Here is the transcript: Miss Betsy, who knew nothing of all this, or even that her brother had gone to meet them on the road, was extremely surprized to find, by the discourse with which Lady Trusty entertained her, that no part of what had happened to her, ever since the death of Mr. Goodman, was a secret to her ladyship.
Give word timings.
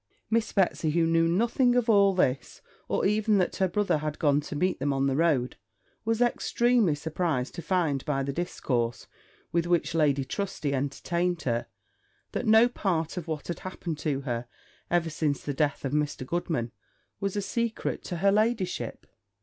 Miss 0.31 0.51
Betsy, 0.51 0.89
who 0.89 1.05
knew 1.05 1.27
nothing 1.27 1.75
of 1.75 1.87
all 1.87 2.15
this, 2.15 2.63
or 2.87 3.05
even 3.05 3.37
that 3.37 3.57
her 3.57 3.67
brother 3.67 3.99
had 3.99 4.17
gone 4.17 4.41
to 4.41 4.55
meet 4.55 4.79
them 4.79 4.91
on 4.91 5.05
the 5.05 5.15
road, 5.15 5.57
was 6.05 6.23
extremely 6.23 6.95
surprized 6.95 7.53
to 7.53 7.61
find, 7.61 8.03
by 8.03 8.23
the 8.23 8.33
discourse 8.33 9.05
with 9.51 9.67
which 9.67 9.93
Lady 9.93 10.25
Trusty 10.25 10.73
entertained 10.73 11.43
her, 11.43 11.67
that 12.31 12.47
no 12.47 12.67
part 12.67 13.15
of 13.15 13.27
what 13.27 13.47
had 13.47 13.59
happened 13.59 13.99
to 13.99 14.21
her, 14.21 14.47
ever 14.89 15.11
since 15.11 15.43
the 15.43 15.53
death 15.53 15.85
of 15.85 15.91
Mr. 15.93 16.25
Goodman, 16.25 16.71
was 17.19 17.35
a 17.35 17.41
secret 17.43 18.03
to 18.05 18.15
her 18.17 18.31
ladyship. 18.31 19.05